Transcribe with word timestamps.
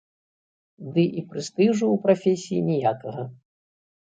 Ды 0.95 1.03
і 1.21 1.23
прэстыжу 1.33 1.75
ў 1.75 2.03
прафесіі 2.07 2.65
ніякага. 2.71 3.29